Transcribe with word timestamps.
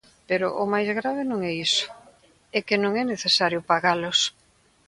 Pero 0.29 0.47
o 0.61 0.63
máis 0.73 0.89
grave 0.99 1.21
non 1.27 1.39
é 1.51 1.51
iso, 1.67 1.87
é 2.57 2.59
que 2.67 2.77
non 2.83 2.93
é 3.01 3.03
necesario 3.07 3.59
pagalos. 3.71 4.19